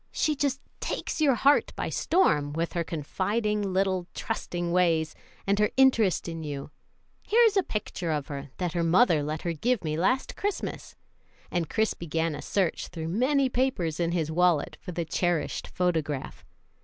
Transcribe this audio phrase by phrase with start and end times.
[0.11, 5.13] She just takes your heart by storm, with her confiding, little trusting ways
[5.45, 6.71] and her interest in you.
[7.21, 10.95] Here's a picture of her, that her mother let her give me last Christmas,"
[11.51, 16.43] and Chris began a search through many papers in his wallet for the cherished photograph.